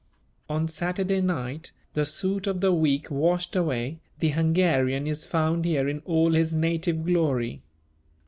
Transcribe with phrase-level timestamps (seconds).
[0.49, 5.87] On Saturday night, the soot of the week washed away, the Hungarian is found here
[5.87, 7.61] in all his native glory.